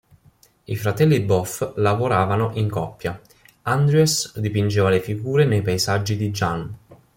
[0.65, 3.21] I fratelli Both lavoravano in coppia:
[3.61, 6.77] Andries dipingeva le figure nei paesaggi di Jan.